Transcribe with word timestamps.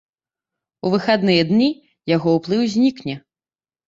У 0.87 0.89
выхадныя 0.93 1.41
дні 1.49 1.67
яго 2.15 2.33
ўплыў 2.39 2.63
знікне. 2.77 3.15